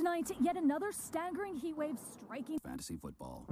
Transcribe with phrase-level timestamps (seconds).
[0.00, 3.44] Tonight, yet another staggering heat wave striking fantasy football.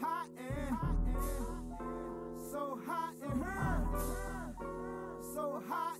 [0.00, 1.20] Hot and, hot and,
[2.52, 3.44] so hot and
[5.34, 5.98] so hot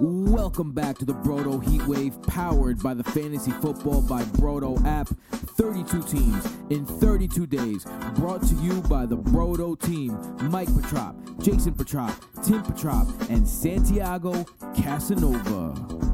[0.00, 5.08] and Welcome back to the Brodo Heatwave, powered by the Fantasy Football by Brodo app.
[5.56, 7.84] 32 teams in 32 days,
[8.16, 10.18] brought to you by the Brodo team
[10.50, 12.12] Mike Petrop, Jason Petrop,
[12.42, 14.44] Tim Petrop, and Santiago
[14.76, 16.13] Casanova.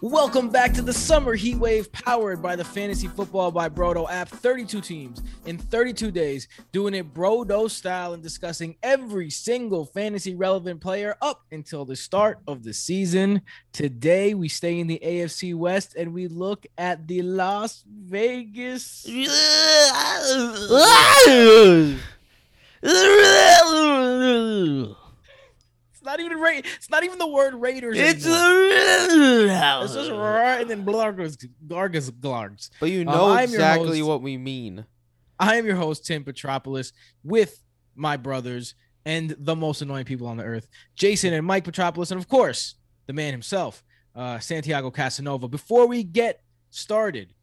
[0.00, 4.28] Welcome back to the Summer Heat Wave, powered by the Fantasy Football by Brodo app.
[4.28, 10.80] 32 teams in 32 days, doing it Brodo style and discussing every single fantasy relevant
[10.80, 13.42] player up until the start of the season.
[13.72, 19.04] Today, we stay in the AFC West and we look at the Las Vegas.
[25.98, 27.96] It's not even Ra- It's not even the word Raiders.
[27.98, 28.30] It's a
[29.84, 32.70] It's just right and then Blargus, Gargus, Glargs.
[32.78, 34.84] But you Um, know I'm exactly what we mean.
[35.40, 36.92] I am your host, Tim Petropolis,
[37.24, 37.62] with
[37.96, 42.20] my brothers and the most annoying people on the earth, Jason and Mike Petropolis, and
[42.20, 42.76] of course,
[43.06, 43.82] the man himself,
[44.14, 45.48] uh, Santiago Casanova.
[45.48, 47.34] Before we get started,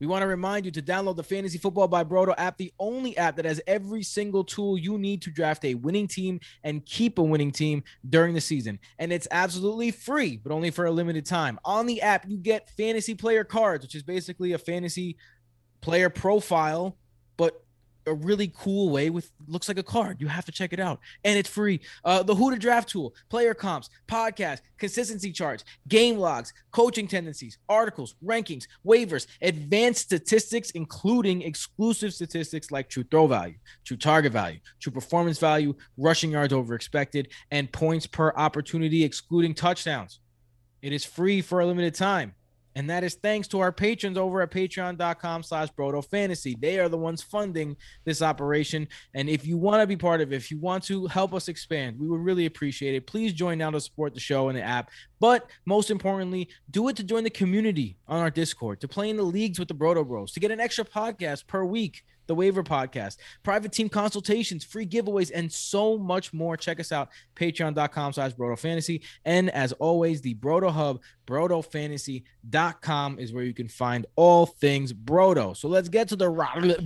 [0.00, 3.16] we want to remind you to download the Fantasy Football by Brodo app, the only
[3.16, 7.18] app that has every single tool you need to draft a winning team and keep
[7.18, 8.78] a winning team during the season.
[8.98, 11.58] And it's absolutely free, but only for a limited time.
[11.64, 15.16] On the app, you get fantasy player cards, which is basically a fantasy
[15.80, 16.96] player profile,
[17.36, 17.64] but
[18.08, 20.20] a really cool way with looks like a card.
[20.20, 21.80] You have to check it out, and it's free.
[22.04, 27.58] Uh, the Who to Draft tool, player comps, podcast, consistency charts, game logs, coaching tendencies,
[27.68, 34.58] articles, rankings, waivers, advanced statistics, including exclusive statistics like true throw value, true target value,
[34.80, 40.20] true performance value, rushing yards over expected, and points per opportunity, excluding touchdowns.
[40.82, 42.34] It is free for a limited time.
[42.78, 46.56] And that is thanks to our patrons over at patreon.com slash broto fantasy.
[46.60, 48.86] They are the ones funding this operation.
[49.14, 51.48] And if you want to be part of it, if you want to help us
[51.48, 53.04] expand, we would really appreciate it.
[53.04, 54.90] Please join now to support the show and the app.
[55.20, 59.16] But most importantly, do it to join the community on our Discord, to play in
[59.16, 62.62] the leagues with the Broto Bros, to get an extra podcast per week, the Waiver
[62.62, 66.56] Podcast, private team consultations, free giveaways, and so much more.
[66.58, 69.02] Check us out, patreon.com slash Broto Fantasy.
[69.24, 75.56] And as always, the Broto Hub, brotofantasy.com is where you can find all things Broto.
[75.56, 76.76] So let's get to the Raiders.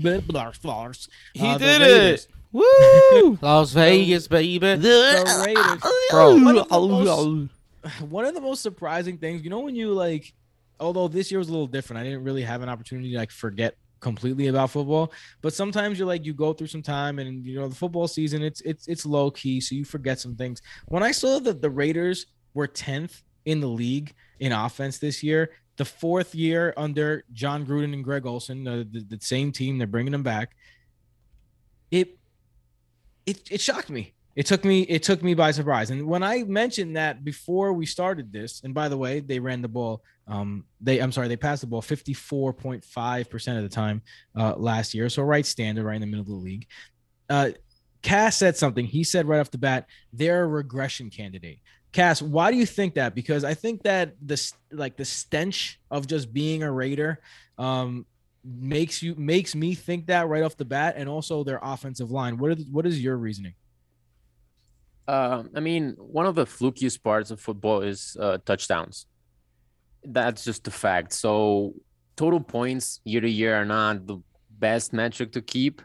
[1.35, 2.25] He Uh, the did Raiders.
[2.25, 2.31] it.
[2.53, 3.39] Woo!
[3.41, 4.59] Las Vegas, baby.
[4.77, 5.83] The Raiders.
[6.11, 7.52] Bro.
[8.01, 10.33] One of the most- surprising things, you know, when you like,
[10.79, 13.31] although this year was a little different, I didn't really have an opportunity to like
[13.31, 15.13] forget completely about football.
[15.41, 18.43] But sometimes you're like, you go through some time, and you know, the football season,
[18.43, 20.61] it's it's it's low key, so you forget some things.
[20.87, 25.51] When I saw that the Raiders were tenth in the league in offense this year,
[25.77, 29.87] the fourth year under Jon Gruden and Greg Olson, the, the, the same team, they're
[29.87, 30.55] bringing them back.
[31.91, 32.19] It
[33.27, 34.13] it it shocked me.
[34.35, 35.91] It took me it took me by surprise.
[35.91, 39.63] And when I mentioned that before we started this, and by the way, they ran
[39.63, 40.03] the ball.
[40.27, 44.03] Um, they I'm sorry, they passed the ball 54.5 percent of the time
[44.37, 45.09] uh, last year.
[45.09, 46.67] So right standard, right in the middle of the league.
[47.29, 47.51] Uh,
[48.03, 48.85] Cass said something.
[48.85, 51.61] He said right off the bat, they're a regression candidate.
[51.93, 53.15] Cass, why do you think that?
[53.15, 57.21] Because I think that this like the stench of just being a Raider
[57.59, 58.07] um,
[58.43, 62.39] makes you makes me think that right off the bat, and also their offensive line.
[62.39, 63.55] What are the, what is your reasoning?
[65.07, 69.07] Uh, I mean, one of the flukiest parts of football is uh, touchdowns.
[70.05, 71.13] That's just a fact.
[71.13, 71.75] So,
[72.17, 74.19] total points year to year are not the
[74.51, 75.83] best metric to keep.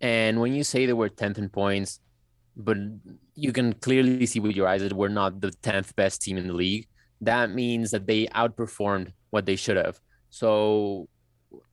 [0.00, 2.00] And when you say they were 10th in points,
[2.56, 2.76] but
[3.34, 6.48] you can clearly see with your eyes that we're not the 10th best team in
[6.48, 6.86] the league,
[7.20, 9.98] that means that they outperformed what they should have.
[10.30, 11.08] So,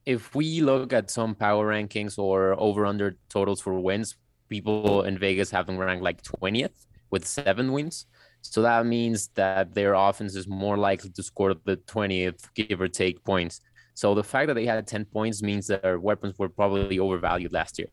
[0.06, 4.16] if we look at some power rankings or over under totals for wins,
[4.50, 8.06] people in Vegas have them ranked like 20th with seven wins.
[8.42, 12.88] So that means that their offense is more likely to score the 20th, give or
[12.88, 13.62] take points.
[13.96, 17.54] So the fact that they had 10 points means that their weapons were probably overvalued
[17.54, 17.88] last year.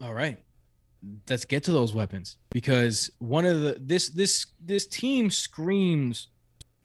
[0.00, 0.38] All right.
[1.28, 6.28] Let's get to those weapons because one of the this this this team screams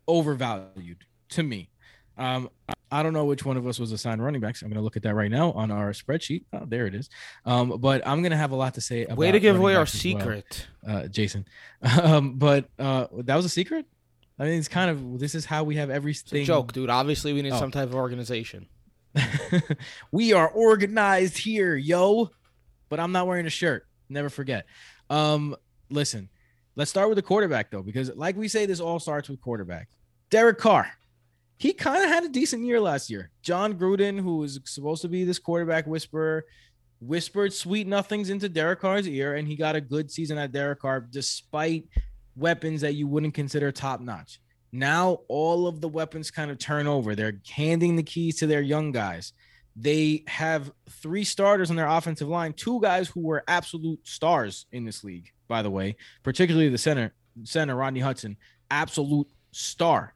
[0.08, 1.70] overvalued to me.
[2.18, 2.50] Um,
[2.94, 4.62] I don't know which one of us was assigned running backs.
[4.62, 6.44] I'm going to look at that right now on our spreadsheet.
[6.54, 7.10] Oh, there it is.
[7.45, 9.04] Um, but I'm going to have a lot to say.
[9.06, 10.68] About Way to give away our as well, secret.
[10.88, 11.45] uh, Jason.
[12.01, 13.86] Um, but uh, that was a secret.
[14.40, 16.45] I mean, it's kind of this is how we have It's a everything.
[16.45, 16.90] joke, dude.
[16.90, 17.60] Obviously, we need Oh.
[17.60, 18.68] some type of organization.
[20.12, 22.30] we are organized here, yo.
[22.89, 23.88] But I'm not wearing a shirt.
[24.10, 24.66] Never forget.
[25.10, 25.56] Um,
[25.89, 26.30] listen,
[26.75, 29.89] Let's start with the quarterback though, because like we say, this all starts with quarterback.
[30.31, 30.89] Derek Carr.
[31.63, 33.30] He kind of had a decent year last year.
[33.42, 36.44] Jon Gruden, who was supposed to be this quarterback whisperer,
[37.00, 40.81] whispered sweet nothings into Derek Carr's ear, and he got a good season at Derek
[40.81, 41.86] Carr despite
[42.36, 44.42] weapons that you wouldn't consider top notch.
[44.74, 47.15] Now all of the weapons kind of turn over.
[47.15, 49.31] They're handing the keys to their young guys.
[49.74, 54.83] They have three starters on their offensive line, two guys who were absolute stars in
[54.83, 57.13] this league, by the way, particularly the center,
[57.45, 58.36] center Rodney Hudson,
[58.69, 60.13] absolute star.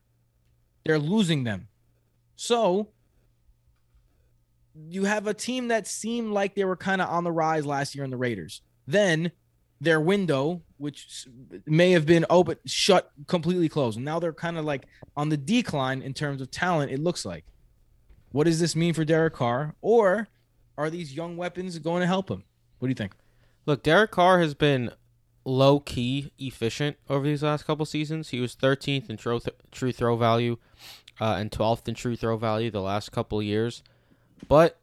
[0.88, 1.68] They're losing them.
[2.36, 2.89] So
[4.88, 7.95] you have a team that seemed like they were kind of on the rise last
[7.95, 8.62] year in the Raiders.
[8.88, 9.31] Then
[9.81, 11.28] their window, which
[11.66, 14.00] may have been oh, open, shut completely closed.
[14.00, 17.45] Now they're kind of like on the decline in terms of talent, it looks like.
[18.31, 19.75] What does this mean for Derek Carr?
[19.81, 20.28] Or
[20.78, 22.44] are these young weapons going to help him?
[22.80, 23.13] What do you think?
[23.66, 24.92] Look, Derek Carr has been
[25.47, 28.29] low key efficient over these last couple seasons.
[28.29, 29.39] He was 13th in true,
[29.71, 30.57] true throw value
[31.21, 33.81] uh, and 12th in true throw value the last couple years.
[34.49, 34.77] But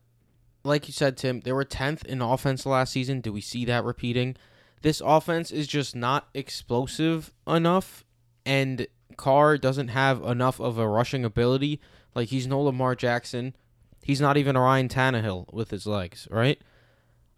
[0.64, 3.20] like you said, Tim, they were 10th in offense last season.
[3.20, 4.37] Do we see that repeating?
[4.81, 8.05] This offense is just not explosive enough,
[8.44, 11.78] and Carr doesn't have enough of a rushing ability.
[12.14, 13.55] Like he's no Lamar Jackson.
[14.02, 16.61] He's not even a Ryan Tannehill with his legs, right?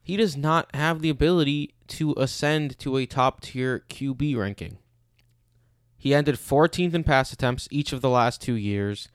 [0.07, 4.79] He does not have the ability to ascend to a top tier QB ranking.
[5.99, 9.09] He ended 14th in pass attempts each of the last two years.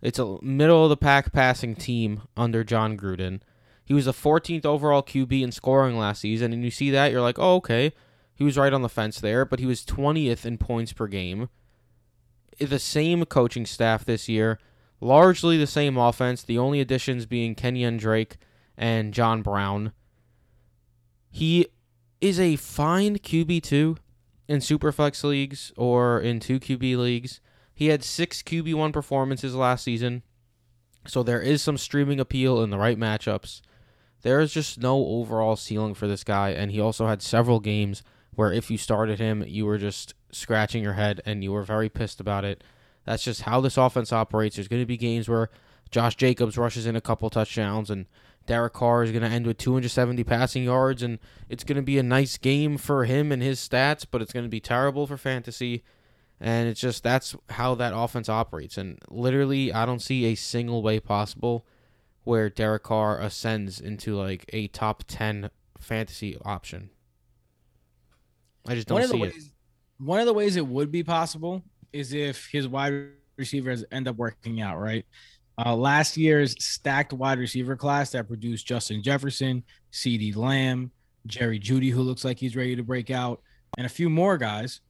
[0.00, 3.40] It's a middle of the pack passing team under Jon Gruden.
[3.84, 7.20] He was a 14th overall QB in scoring last season, and you see that, you're
[7.20, 7.92] like, oh, okay.
[8.32, 11.48] He was right on the fence there, but he was 20th in points per game.
[12.60, 14.60] The same coaching staff this year,
[15.00, 18.36] largely the same offense, the only additions being Kenyon Drake
[18.78, 19.90] and John Brown.
[21.36, 21.66] He
[22.18, 23.98] is a fine QB2
[24.48, 27.42] in Superflex leagues or in 2 QB leagues.
[27.74, 30.22] He had six QB1 performances last season,
[31.06, 33.60] so there is some streaming appeal in the right matchups.
[34.22, 38.02] There is just no overall ceiling for this guy, and he also had several games
[38.34, 41.90] where if you started him, you were just scratching your head and you were very
[41.90, 42.64] pissed about it.
[43.04, 44.56] That's just how this offense operates.
[44.56, 45.50] There's going to be games where
[45.90, 48.06] Josh Jacobs rushes in a couple touchdowns and
[48.46, 51.98] Derek Carr is going to end with 270 passing yards, and it's going to be
[51.98, 55.16] a nice game for him and his stats, but it's going to be terrible for
[55.16, 55.82] fantasy.
[56.40, 58.76] And it's just that's how that offense operates.
[58.76, 61.66] And literally, I don't see a single way possible
[62.24, 66.90] where Derek Carr ascends into like a top 10 fantasy option.
[68.68, 69.20] I just don't one of the it.
[69.20, 69.52] ways,
[69.98, 74.16] one of the ways it would be possible is if his wide receivers end up
[74.16, 75.06] working out, right?
[75.64, 79.62] Uh, last year's stacked wide receiver class that produced Justin Jefferson,
[79.92, 80.90] CeeDee Lamb,
[81.26, 83.40] Jerry Jeudy, who looks like he's ready to break out,
[83.78, 84.80] and a few more guys.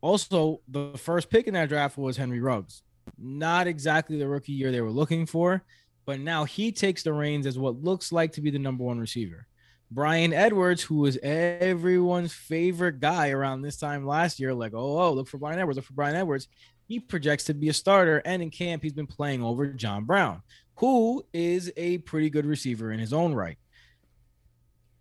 [0.00, 2.82] Also, the first pick in that draft was Henry Ruggs.
[3.18, 5.64] Not exactly the rookie year they were looking for,
[6.04, 8.98] but now he takes the reins as what looks like to be the number one
[8.98, 9.46] receiver.
[9.90, 15.12] Bryan Edwards, who was everyone's favorite guy around this time last year, like, oh, oh,
[15.12, 16.48] look for Bryan Edwards, look for Bryan Edwards.
[16.92, 20.42] He projects to be a starter, and in camp, he's been playing over John Brown,
[20.76, 23.56] who is a pretty good receiver in his own right.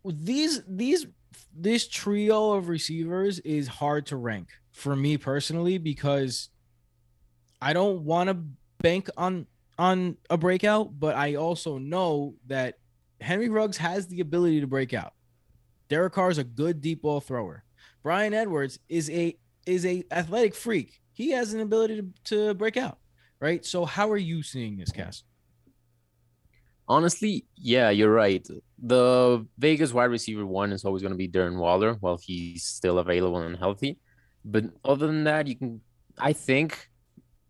[0.06, 1.08] These, these,
[1.54, 6.48] this trio of receivers is hard to rank for me personally because
[7.62, 8.38] I don't want to
[8.78, 9.46] bank on
[9.78, 12.76] on a breakout, but I also know that
[13.20, 15.12] Henry Ruggs has the ability to break out.
[15.90, 17.66] Derek Carr is a good deep ball thrower.
[18.02, 21.01] Bryan Edwards is a is a athletic freak.
[21.14, 22.98] He has an ability to, to break out,
[23.40, 23.66] right?
[23.66, 25.26] So how are you seeing this cast?
[26.88, 28.46] Honestly, yeah, you're right.
[28.82, 33.00] The Vegas wide receiver one is always going to be Darren Waller while he's still
[33.00, 33.98] available and healthy.
[34.44, 35.82] But other than that, you can,
[36.18, 36.90] I think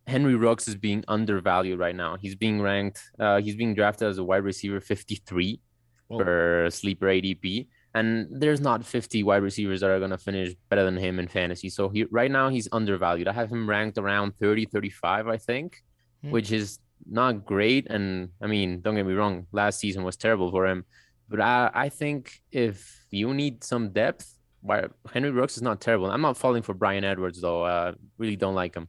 [0.06, 2.18] Henry Ruggs is being undervalued right now.
[2.18, 5.60] He's being ranked, uh, he's being drafted as a wide receiver 53
[6.08, 6.20] Whoa.
[6.20, 7.68] for sleeper ADP.
[7.94, 11.28] And there's not 50 wide receivers that are going to finish better than him in
[11.28, 11.70] fantasy.
[11.70, 13.28] So he, right now he's undervalued.
[13.28, 15.84] I have him ranked around 30, 35, I think,
[16.24, 16.32] Hmm.
[16.32, 16.80] which is
[17.10, 17.88] not great.
[17.88, 20.86] And I mean, don't get me wrong, last season was terrible for him.
[21.28, 26.12] But I, I think if you need some depth, why Henry Ruggs is not terrible.
[26.12, 27.64] I'm not falling for Bryan Edwards though.
[27.64, 28.88] Uh, really don't like him.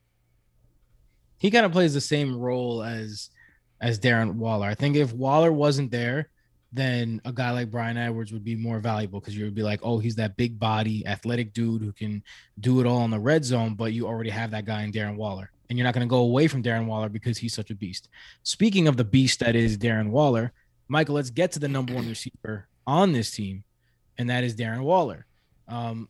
[1.39, 3.31] He kind of plays the same role as
[3.81, 4.67] as Darren Waller.
[4.69, 6.29] I think if Waller wasn't there,
[6.73, 9.81] then a guy like Bryan Edwards would be more valuable because you would be like,
[9.83, 12.23] oh, he's that big body, athletic dude who can
[12.61, 15.17] do it all in the red zone, but you already have that guy in Darren
[15.17, 15.51] Waller.
[15.69, 18.09] And you're not going to go away from Darren Waller because he's such a beast.
[18.43, 20.53] Speaking of the beast that is Darren Waller,
[20.89, 23.65] Michael, let's get to the number one receiver on this team,
[24.19, 25.27] and that is Darren Waller.
[25.69, 26.09] Um,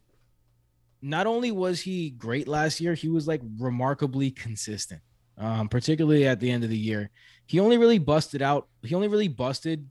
[1.01, 5.01] not only was he great last year, he was like remarkably consistent.
[5.39, 7.11] Um, particularly at the end of the year.
[7.47, 8.69] He only really busted out.
[8.83, 9.89] He only really busted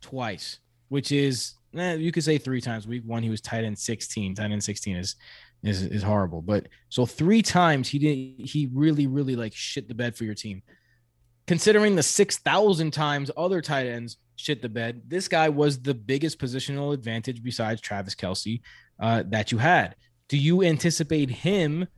[0.00, 2.86] twice, which is eh, you could say three times.
[2.86, 4.34] Week one, he was tight end 16.
[4.34, 5.16] Tight end 16 is
[5.62, 6.42] is is horrible.
[6.42, 10.34] But so three times he didn't he really, really like shit the bed for your
[10.34, 10.62] team.
[11.46, 15.94] Considering the six thousand times other tight ends shit the bed, this guy was the
[15.94, 18.60] biggest positional advantage besides Travis Kelce
[19.00, 19.96] uh, that you had.
[20.28, 21.88] Do you anticipate him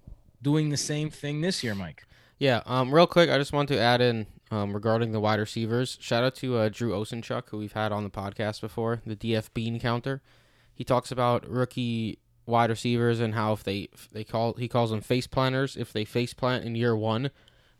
[0.40, 2.02] doing the same thing this year, Mike?
[2.38, 5.96] Yeah, um, real quick, I just want to add in um, regarding the wide receivers.
[5.98, 9.48] Shout out to uh, Drew Osenchuk, who we've had on the podcast before, the DF
[9.54, 10.20] Bean counter.
[10.74, 14.90] He talks about rookie wide receivers and how if they if they call he calls
[14.90, 15.74] them face planters.
[15.74, 17.30] If they face plant in year one,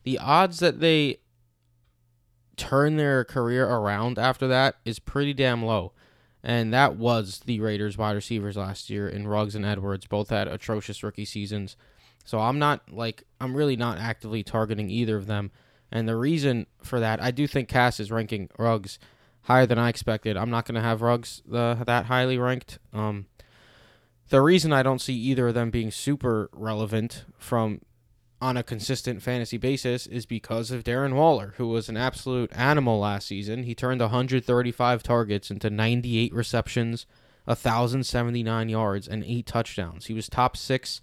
[0.04, 1.18] the odds that they
[2.56, 5.92] turn their career around after that is pretty damn low.
[6.42, 10.06] And that was the Raiders wide receivers last year in Ruggs and Edwards.
[10.06, 11.76] Both had atrocious rookie seasons.
[12.24, 15.50] So I'm not like I'm really not actively targeting either of them.
[15.92, 18.99] And the reason for that, I do think Cass is ranking Ruggs
[19.42, 20.37] higher than I expected.
[20.37, 22.78] I'm not going to have Ruggs uh, that highly ranked.
[22.92, 23.26] Um,
[24.30, 27.80] the reason I don't see either of them being super relevant from
[28.40, 32.99] on a consistent fantasy basis is because of Darren Waller, who was an absolute animal
[32.99, 33.62] last season.
[33.62, 37.06] He turned 135 targets into 98 receptions,
[37.44, 40.06] 1,079 yards, and eight touchdowns.
[40.06, 41.02] He was top six.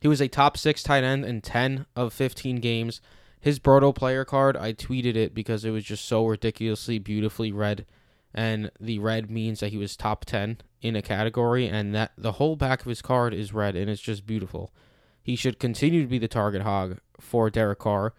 [0.00, 3.02] He was a top six tight end in 10 of 15 games.
[3.42, 7.86] His Brodo player card, I tweeted it because it was just so ridiculously beautifully red.
[8.32, 12.32] And the red means that he was top 10 in a category, and that the
[12.32, 14.72] whole back of his card is red, and it's just beautiful.
[15.20, 18.14] He should continue to be the target hog for Derek Carr.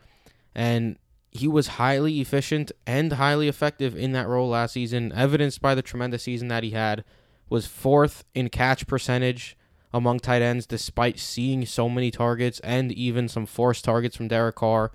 [0.53, 1.00] And
[1.32, 5.82] he was highly efficient and highly effective in that role last season, evidenced by the
[5.82, 7.06] tremendous season that he had.
[7.48, 9.56] Was fourth in catch percentage
[9.94, 14.56] among tight ends, despite seeing so many targets and even some forced targets from Derek
[14.56, 14.92] Carr.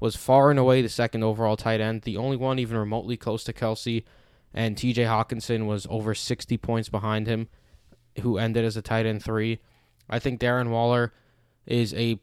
[0.00, 3.42] Was far and away the second overall tight end, the only one even remotely close
[3.44, 4.04] to Kelce.
[4.54, 7.48] And TJ Hockenson was over 60 points behind him,
[8.20, 9.60] who ended as a tight end three.
[10.08, 11.12] I think Darren Waller
[11.66, 12.20] is a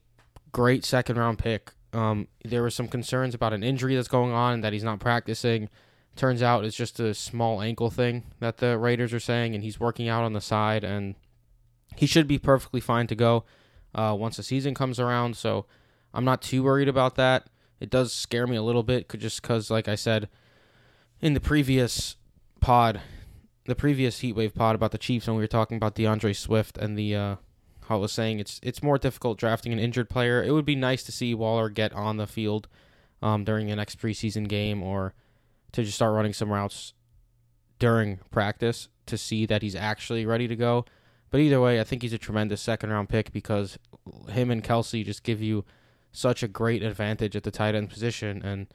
[0.51, 1.72] great second round pick.
[1.94, 5.00] Um, there were some concerns about an injury that's going on and that he's not
[5.00, 5.70] practicing.
[6.15, 9.79] Turns out it's just a small ankle thing that the Raiders are saying, and he's
[9.79, 11.15] working out on the side, and
[11.96, 13.44] he should be perfectly fine to go
[13.94, 15.36] uh, once the season comes around.
[15.36, 15.65] So
[16.13, 17.48] I'm not too worried about that.
[17.79, 20.29] It does scare me a little bit, just because, like I said
[21.22, 22.15] in the previous
[22.60, 23.01] pod,
[23.65, 26.98] the previous Heatwave pod about the Chiefs, when we were talking about D'Andre Swift and
[26.98, 27.36] the uh,
[27.89, 30.44] I was saying it's it's more difficult drafting an injured player.
[30.44, 32.67] It would be nice to see Waller get on the field
[33.22, 35.13] um, during the next preseason game or
[35.72, 36.94] to just start running some routes
[37.79, 40.86] during practice to see that he's actually ready to go.
[41.29, 43.77] But either way, I think he's a tremendous second round pick because
[44.29, 45.65] him and Kelce just give you
[46.15, 48.41] such a great advantage at the tight end position.
[48.43, 48.67] And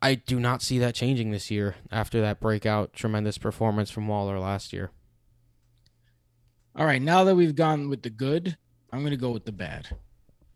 [0.00, 4.38] I do not see that changing this year after that breakout tremendous performance from Waller
[4.38, 4.90] last year.
[6.74, 8.56] All right, now that we've gone with the good,
[8.92, 9.88] I'm gonna go with the bad.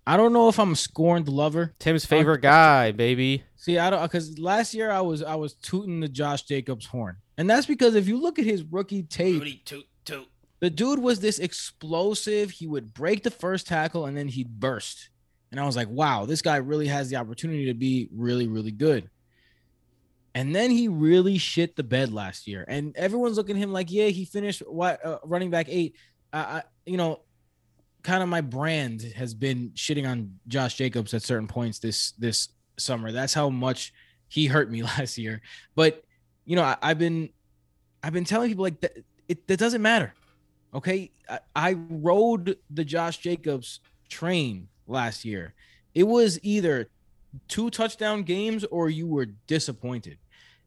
[0.07, 1.75] I don't know if I'm a scorned lover.
[1.79, 3.43] Tim's favorite guy, baby.
[3.57, 7.17] See, I don't because last year I was I was tooting the Josh Jacobs horn,
[7.37, 10.29] and that's because if you look at his rookie tape, toot, toot.
[10.61, 12.53] the dude was this explosive.
[12.53, 15.11] He would break the first tackle and then he'd burst,
[15.57, 18.71] and I was like, wow, this guy really has the opportunity to be really really
[18.71, 19.09] good.
[20.35, 23.91] And then he really shit the bed last year, and everyone's looking at him like,
[23.91, 25.97] yeah, he finished what uh, running back eight.
[26.31, 27.23] I, I, you know,
[28.03, 32.51] kind of my brand has been shitting on Josh Jacobs at certain points this this
[32.77, 33.13] summer.
[33.13, 33.95] That's how much
[34.29, 35.41] he hurt me last year.
[35.75, 36.05] But
[36.45, 37.31] you know, I, have been
[38.03, 40.13] I've been telling people like that it that doesn't matter.
[40.75, 45.55] Okay, I, I rode the Josh Jacobs train last year.
[45.95, 46.89] It was either
[47.49, 50.19] two touchdown games or you were disappointed.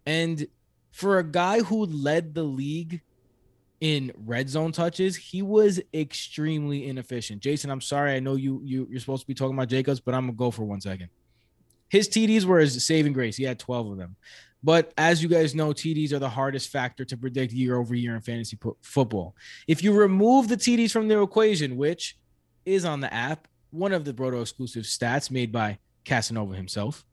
[0.05, 0.47] And
[0.91, 3.01] for a guy who led the league
[3.81, 7.41] in red zone touches, he was extremely inefficient.
[7.41, 8.13] Jason, I'm sorry.
[8.13, 10.51] I know you, you you're supposed to be talking about Jacobs, but I'm gonna go
[10.51, 11.09] for one second.
[11.89, 13.37] His TDs were his saving grace.
[13.37, 14.15] He had 12 of them.
[14.61, 18.15] But as you guys know, TDs are the hardest factor to predict year over year
[18.15, 19.35] in fantasy po- football.
[19.67, 22.17] If you remove the TDs from their equation, which
[22.65, 27.05] is on the app, one of the Brodo exclusive stats made by Casanova himself,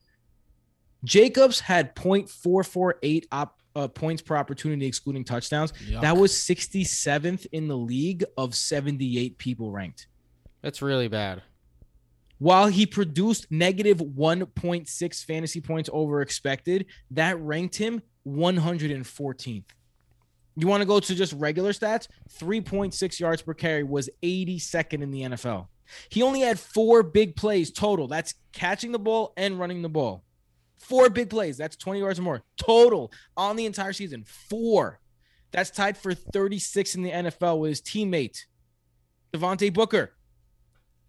[1.04, 5.72] Jacobs had 0.448 op, uh, points per opportunity, excluding touchdowns.
[5.72, 6.00] Yuck.
[6.00, 10.08] That was 67th in the league of 78 people ranked.
[10.62, 11.42] That's really bad.
[12.38, 19.64] While he produced negative 1.6 fantasy points over expected, that ranked him 114th.
[20.58, 22.08] You want to go to just regular stats?
[22.40, 25.66] 3.6 yards per carry was 82nd in the NFL.
[26.08, 28.08] He only had four big plays total.
[28.08, 30.24] That's catching the ball and running the ball.
[30.78, 31.56] Four big plays.
[31.56, 34.24] That's 20 yards or more total on the entire season.
[34.24, 35.00] Four.
[35.52, 38.38] That's tied for 36 in the NFL with his teammate,
[39.32, 40.12] Devontae Booker.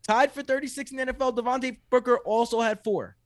[0.08, 1.36] Tied for 36 in the NFL.
[1.36, 3.18] Devontae Booker also had four.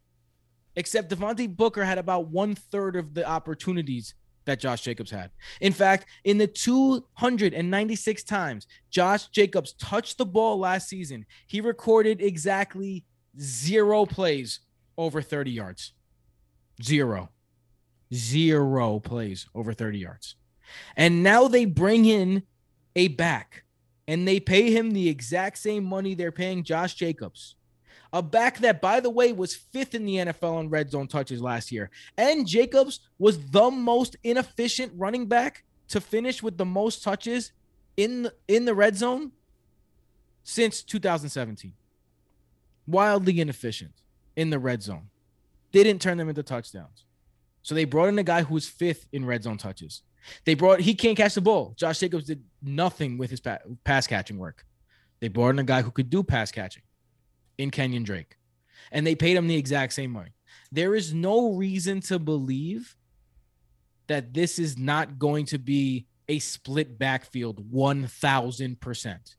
[0.76, 5.32] Except Devontae Booker had about one third of the opportunities that Josh Jacobs had.
[5.60, 12.22] In fact, in the 296 times Josh Jacobs touched the ball last season, he recorded
[12.22, 13.06] exactly
[13.40, 14.60] zero plays
[14.98, 15.94] over 30 yards.
[16.82, 17.30] Zero.
[18.14, 20.36] Zero plays over 30 yards.
[20.96, 22.44] And now they bring in
[22.96, 23.64] a back
[24.08, 27.56] and they pay him the exact same money they're paying Josh Jacobs.
[28.14, 31.42] A back that, by the way, was fifth in the NFL in red zone touches
[31.42, 31.90] last year.
[32.18, 37.54] And Jacobs was the most inefficient running back to finish with the most touches
[37.96, 39.32] in in the red zone
[40.44, 41.74] since 2017.
[42.88, 43.94] Wildly inefficient
[44.36, 45.10] in the red zone.
[45.72, 47.06] They Didn't turn them into touchdowns.
[47.64, 50.02] So they brought in a guy who was fifth in red zone touches.
[50.44, 51.76] They brought he can't catch the ball.
[51.78, 53.42] Josh Jacobs did nothing with his
[53.86, 54.66] pass catching work.
[55.22, 56.84] They brought in a guy who could do pass catching
[57.58, 58.38] in Kenyon Drake,
[58.92, 60.32] and they paid him the exact same money.
[60.72, 62.96] There is no reason to believe
[64.08, 69.36] that this is not going to be a split backfield 1000%.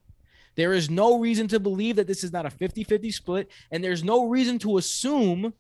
[0.55, 3.83] There is no reason to believe that this is not a 50 50 split, and
[3.83, 5.55] there's no reason to assume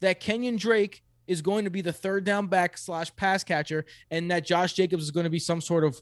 [0.00, 4.30] that Kenyon Drake is going to be the third down back slash pass catcher, and
[4.30, 6.00] that Josh Jacobs is going to be some sort of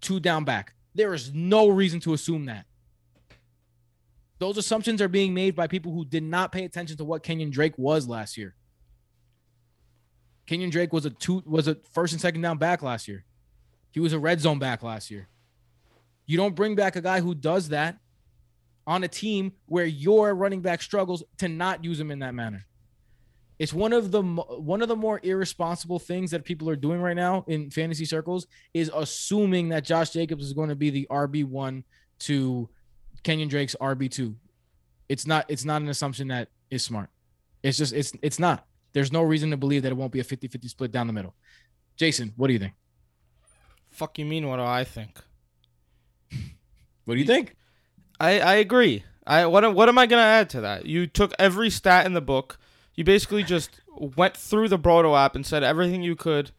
[0.00, 0.74] two down back.
[0.94, 2.66] There is no reason to assume that.
[4.38, 7.50] Those assumptions are being made by people who did not pay attention to what Kenyon
[7.50, 8.54] Drake was last year.
[10.46, 13.24] Kenyon Drake was a two was a first and second down back last year.
[13.90, 15.28] He was a red zone back last year.
[16.26, 17.98] You don't bring back a guy who does that
[18.86, 22.64] on a team where your running back struggles to not use him in that manner.
[23.58, 27.16] It's one of the one of the more irresponsible things that people are doing right
[27.16, 31.44] now in fantasy circles is assuming that Josh Jacobs is going to be the RB
[31.44, 31.84] one
[32.20, 32.68] to
[33.28, 34.36] Kenyon Drake's RB two.
[35.10, 35.44] It's not.
[35.48, 37.10] It's not an assumption that is smart.
[37.62, 37.92] It's just.
[37.92, 38.12] It's.
[38.22, 38.64] It's not.
[38.94, 41.34] There's no reason to believe that it won't be a 50-50 split down the middle.
[41.96, 42.72] Jason, what do you think?
[43.90, 44.48] Fuck you mean?
[44.48, 45.18] What do I think?
[47.04, 47.54] What do you think?
[48.20, 49.04] I I agree.
[49.26, 50.86] I what am- what am I gonna add to that?
[50.86, 52.58] You took every stat in the book.
[52.94, 53.80] You basically just
[54.16, 56.50] went through the Brodo app and said everything you could.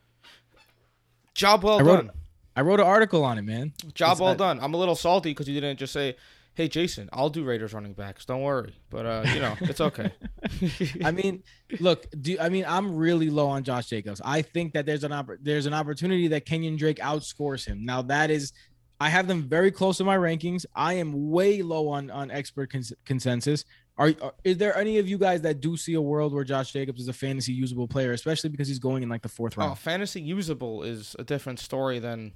[1.33, 2.11] Job well I wrote- done.
[2.55, 3.73] I wrote an article on it, man.
[3.93, 4.59] Job It's well not- done.
[4.61, 6.15] I'm a little salty because you didn't just say,
[6.59, 8.25] "Hey, Jason, I'll do Raiders running backs.
[8.25, 10.11] Don't worry." But uh, you know, it's okay.
[11.05, 11.43] I mean,
[11.79, 14.21] look, do I mean I'm really low on Josh Jacobs.
[14.25, 17.85] I think that there's an oppor- there's an opportunity that Kenyon Drake outscores him.
[17.85, 18.51] Now that is
[18.99, 20.65] I have them very close to my rankings.
[20.75, 23.63] I am way low on on expert cons- consensus.
[23.97, 26.73] Are, are is there any of you guys that do see a world where Josh
[26.73, 29.61] Jacobs is a fantasy usable player, especially because he's going in like the fourth oh,
[29.61, 29.79] round?
[29.79, 32.33] fantasy usable is a different story than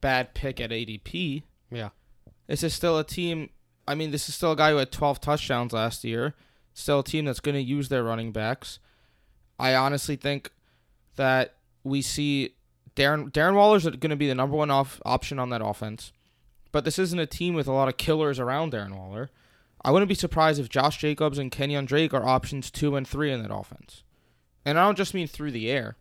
[0.00, 1.42] bad pick at ADP.
[1.72, 1.90] Yeah.
[2.46, 3.50] This is still a team.
[3.88, 6.34] I mean, this is still a guy who had 12 touchdowns last year.
[6.74, 8.78] Still a team that's going to use their running backs.
[9.58, 10.50] I honestly think
[11.16, 12.54] that we see
[12.94, 16.12] Darren Darren Waller's going to be the number one off option on that offense.
[16.72, 19.30] But this isn't a team with a lot of killers around Darren Waller.
[19.82, 23.32] I wouldn't be surprised if Josh Jacobs and Kenyon Drake are options two and three
[23.32, 24.02] in that offense.
[24.64, 25.96] And I don't just mean through the air,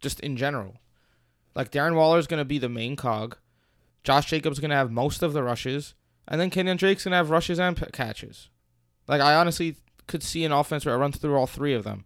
[0.00, 0.76] just in general.
[1.54, 3.36] Like Darren Waller is going to be the main cog.
[4.02, 5.94] Josh Jacobs is going to have most of the rushes,
[6.28, 8.48] and then Kenyon Drake's to have rushes and p- catches.
[9.06, 12.04] Like I honestly could see an offense where I run through all three of them.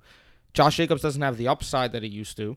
[0.55, 2.57] Josh Jacobs doesn't have the upside that he used to.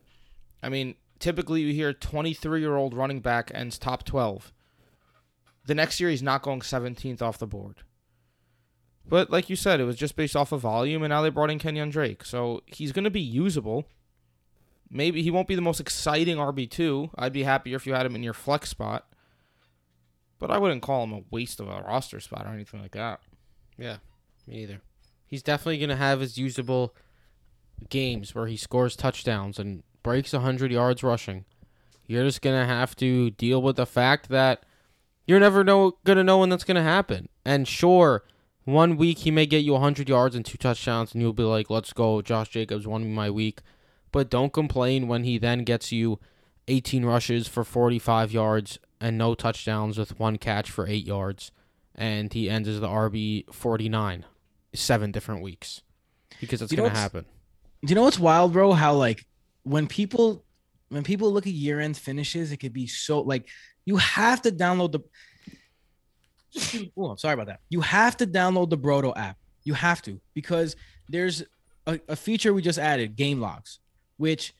[0.62, 4.52] I mean, typically you hear 23-year-old running back ends top 12.
[5.66, 7.82] The next year he's not going 17th off the board.
[9.06, 11.50] But like you said, it was just based off of volume, and now they brought
[11.50, 13.86] in Kenyon Drake, so he's to be usable.
[14.90, 17.10] Maybe he won't be the most exciting RB two.
[17.16, 19.06] I'd be happier if you had him in your flex spot,
[20.42, 23.20] but I wouldn't call him a waste of a roster spot or anything like that.
[23.78, 23.98] Yeah,
[24.48, 24.80] me neither.
[25.24, 26.96] He's definitely going to have his usable
[27.88, 31.44] games where he scores touchdowns and breaks 100 yards rushing.
[32.08, 34.64] You're just going to have to deal with the fact that
[35.28, 37.28] you're never know going to know when that's going to happen.
[37.44, 38.24] And sure,
[38.64, 41.70] one week he may get you 100 yards and two touchdowns and you'll be like,
[41.70, 43.60] "Let's go, Josh Jacobs won my week."
[44.10, 46.18] But don't complain when he then gets you
[46.66, 51.50] 18 rushes for 45 yards and no touchdowns with one catch for 8 yards
[51.94, 54.24] and he ends as the RB 49
[54.74, 55.82] seven different weeks
[56.40, 57.26] because that's You to happen.
[57.84, 58.72] Do you know what's wild, bro?
[58.72, 59.26] How like
[59.64, 60.44] when people
[60.88, 63.48] when people look at year end finishes, it could be so like
[63.84, 66.90] you have to download the.
[66.96, 67.60] oh, I'm sorry about that.
[67.68, 69.36] You have to download the Brodo app.
[69.64, 70.76] You have to because
[71.08, 71.42] there's
[71.86, 73.80] a, a feature we just added, game logs,
[74.16, 74.54] which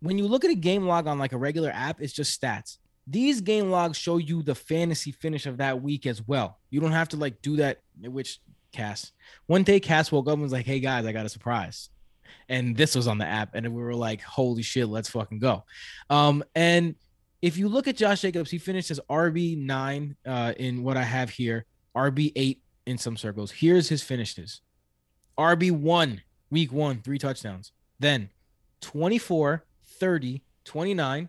[0.00, 2.78] when you look at a game log on like a regular app, it's just stats.
[3.10, 6.58] These game logs show you the fantasy finish of that week as well.
[6.70, 8.40] You don't have to like do that, which
[8.72, 9.12] Cass.
[9.46, 11.88] One day Cass woke up and was like, Hey guys, I got a surprise.
[12.50, 15.64] And this was on the app, and we were like, Holy shit, let's fucking go.
[16.10, 16.94] Um, and
[17.40, 21.30] if you look at Josh Jacobs, he finished as RB9 uh, in what I have
[21.30, 21.66] here,
[21.96, 23.50] RB8 in some circles.
[23.50, 24.60] Here's his finishes
[25.38, 27.72] RB1, week one, three touchdowns.
[28.00, 28.30] Then
[28.80, 31.28] 24, 30, 29,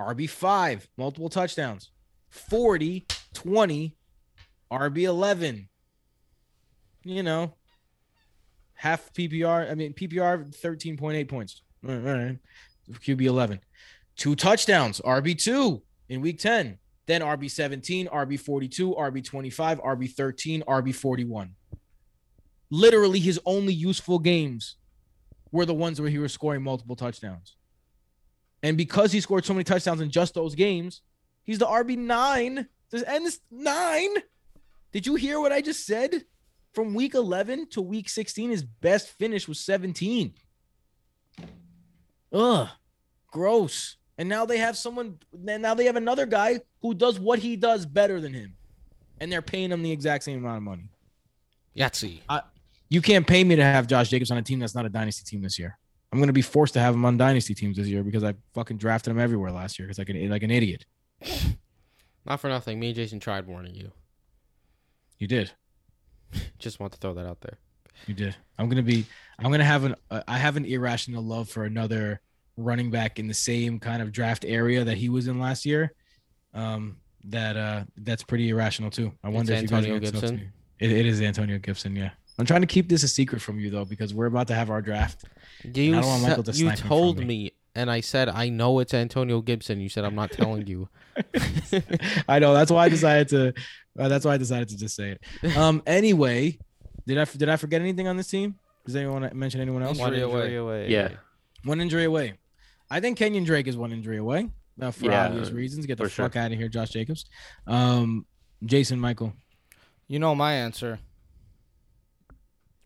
[0.00, 1.90] RB5, multiple touchdowns.
[2.30, 3.96] 40, 20,
[4.72, 5.68] RB11.
[7.04, 7.54] You know,
[8.74, 9.70] half PPR.
[9.70, 11.62] I mean, PPR 13.8 points.
[11.88, 12.38] All right.
[12.90, 13.60] QB 11.
[14.16, 16.78] Two touchdowns, RB2 in week 10.
[17.06, 21.50] Then RB17, RB42, RB25, RB13, RB41.
[22.70, 24.76] Literally, his only useful games
[25.50, 27.56] were the ones where he was scoring multiple touchdowns.
[28.62, 31.02] And because he scored so many touchdowns in just those games,
[31.42, 32.66] he's the RB9.
[33.06, 34.10] And this nine.
[34.92, 36.24] Did you hear what I just said?
[36.72, 40.34] From week 11 to week 16, his best finish was 17.
[42.32, 42.68] Ugh,
[43.28, 43.96] gross.
[44.18, 47.86] And now they have someone, now they have another guy who does what he does
[47.86, 48.54] better than him.
[49.20, 50.90] And they're paying him the exact same amount of money.
[51.76, 52.20] Yahtzee.
[52.88, 55.24] You can't pay me to have Josh Jacobs on a team that's not a dynasty
[55.24, 55.78] team this year.
[56.12, 58.34] I'm going to be forced to have him on dynasty teams this year because I
[58.54, 60.84] fucking drafted him everywhere last year because like an like an idiot.
[62.26, 62.80] Not for nothing.
[62.80, 63.92] Me and Jason tried warning you.
[65.18, 65.52] You did.
[66.58, 67.58] Just want to throw that out there.
[68.06, 68.34] You did.
[68.58, 69.04] I'm gonna be.
[69.38, 69.94] I'm gonna have an.
[70.10, 72.20] Uh, I have an irrational love for another
[72.56, 75.92] running back in the same kind of draft area that he was in last year.
[76.54, 79.12] Um, that uh, that's pretty irrational too.
[79.22, 80.52] I wonder if Antonio you guys Gibson?
[80.78, 81.94] It, it is Antonio Gibson.
[81.94, 82.10] Yeah.
[82.38, 84.70] I'm trying to keep this a secret from you though because we're about to have
[84.70, 85.24] our draft.
[85.64, 87.24] You, I don't want Michael to you snipe him from told me.
[87.24, 87.52] me.
[87.74, 89.80] and I said I know it's Antonio Gibson.
[89.80, 90.88] You said I'm not telling you.
[92.28, 92.54] I know.
[92.54, 93.54] That's why I decided to.
[93.98, 95.56] Uh, that's why I decided to just say it.
[95.56, 95.82] Um.
[95.86, 96.58] Anyway,
[97.06, 98.56] did I did I forget anything on this team?
[98.86, 99.98] Does anyone want to mention anyone else?
[99.98, 100.88] One Injury injury away.
[100.88, 101.08] Yeah.
[101.64, 102.34] One injury away.
[102.90, 104.48] I think Kenyon Drake is one injury away.
[104.80, 105.84] Uh, for Yeah, obvious reasons.
[105.86, 106.24] Get the for sure.
[106.24, 107.26] fuck out of here, Josh Jacobs.
[107.66, 108.24] Um,
[108.64, 109.34] Jason Michael.
[110.08, 110.98] You know my answer.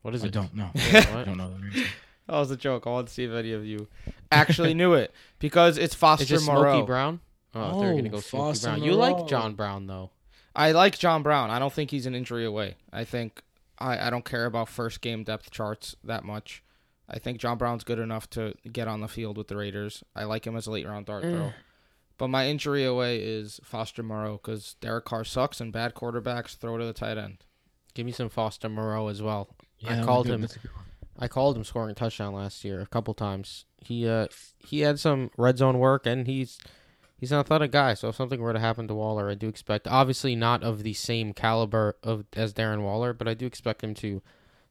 [0.03, 0.33] What is I it?
[0.33, 0.71] don't know.
[0.75, 1.07] What?
[1.09, 1.51] I don't know.
[1.55, 1.85] the reason.
[2.27, 2.87] That was a joke.
[2.87, 3.89] I want to see if any of you
[4.33, 6.73] actually knew it because it's Foster Is it Moreau.
[6.79, 7.21] Smokey Brown?
[7.55, 8.83] Oh, they're gonna Oh, go Smokey Foster Brown.
[8.83, 10.11] You like John Brown though.
[10.57, 11.51] I like John Brown.
[11.51, 12.77] I don't think he's an injury away.
[12.93, 13.43] I think
[13.79, 16.63] I, I don't care about first game depth charts that much.
[17.09, 20.03] I think John Brown's good enough to get on the field with the Raiders.
[20.17, 21.53] I like him as a late round dart throw.
[22.17, 26.79] But my injury away is Foster Moreau because Derek Carr sucks and bad quarterbacks throw
[26.79, 27.39] to the tight end.
[27.93, 29.49] Give me some Foster Moreau as well.
[29.81, 30.63] Yeah, I that called was good.
[30.63, 30.71] him.
[31.17, 31.29] That's a good one.
[31.29, 33.65] I called him scoring a touchdown last year a couple times.
[33.79, 34.27] He uh
[34.59, 36.59] he had some red zone work and he's
[37.19, 37.95] he's an athletic guy.
[37.95, 40.95] So if something were to happen to Waller, I do expect obviously not of the
[40.95, 44.23] same caliber of as Darren Waller, but I do expect him to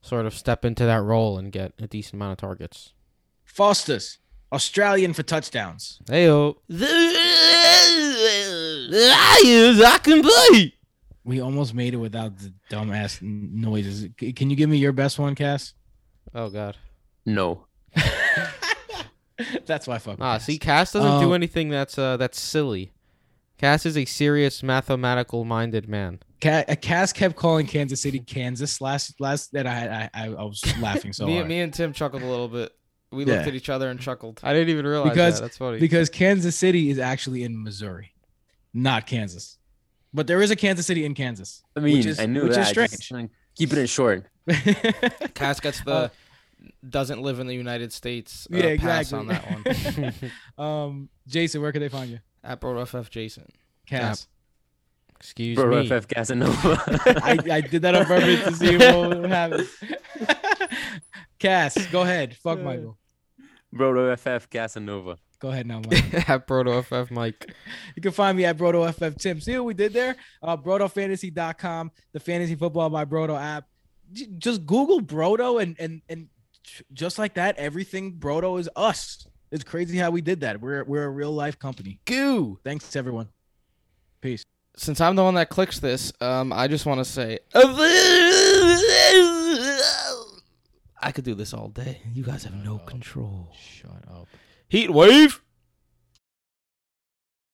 [0.02, 2.92] sort of step into that role and get a decent amount of targets.
[3.44, 4.18] Foster's
[4.52, 6.00] Australian for touchdowns.
[6.08, 6.56] Hey Heyo.
[9.84, 10.74] I can play.
[11.24, 14.08] We almost made it without the dumbass noises.
[14.18, 15.72] Can you give me your best one, Cass?
[16.34, 16.76] Oh god.
[17.26, 17.66] No.
[19.66, 20.18] That's why I fuck.
[20.18, 22.92] with Ah, see, Cass doesn't do Um, anything that's uh that's silly.
[23.58, 26.20] Cass is a serious mathematical minded man.
[26.44, 30.62] Uh, Cass kept calling Kansas City Kansas last last that I I, I, I was
[30.80, 32.72] laughing so me, hard me and Tim chuckled a little bit.
[33.10, 34.40] We looked at each other and chuckled.
[34.42, 35.42] I didn't even realize Because- that.
[35.46, 35.78] That's funny.
[35.78, 38.12] because Kansas City is actually in Missouri,
[38.72, 39.58] not Kansas.
[40.12, 41.62] But there is a Kansas City in Kansas.
[41.76, 42.68] I mean, which is, I knew which that.
[42.70, 43.22] is just, strange.
[43.22, 44.26] like, keeping it short.
[45.34, 46.08] Cass gets the Uh,
[46.88, 48.46] doesn't live in the United States.
[48.52, 49.18] Uh, yeah, pass exactly.
[49.18, 50.22] on that
[50.58, 50.66] one.
[50.66, 52.20] um, Jason, where can they find you?
[52.42, 53.46] At BroFF Jason.
[53.86, 54.28] Cass.
[55.18, 55.88] Excuse Bro, me.
[55.88, 56.82] FF Casanova.
[57.24, 59.66] I, I did that on purpose to see what would happen.
[61.38, 62.36] Cass, go ahead.
[62.36, 62.98] Fuck Michael.
[63.72, 65.16] Bro, FF Casanova.
[65.44, 66.28] Go ahead now, Mike.
[66.28, 67.54] At Proto FF Mike.
[67.96, 69.40] You can find me at Brodo FF Tim.
[69.40, 70.16] See what we did there?
[70.42, 73.66] Uh, BrodoFantasy.com, the fantasy football by Brodo app.
[74.12, 76.28] J- Just Google Brodo and and and
[76.92, 79.26] just like that, everything Brodo is us.
[79.50, 80.60] It's crazy how we did that.
[80.60, 82.00] We're we're a real life company.
[82.04, 82.58] Goo.
[82.64, 83.28] Thanks everyone.
[84.20, 84.44] Peace.
[84.76, 87.38] Since I'm the one that clicks this, um, I just want to say
[91.00, 92.00] I could do this all day.
[92.12, 93.52] You guys have no control.
[93.56, 94.26] Shut up.
[94.68, 95.40] Heat wave.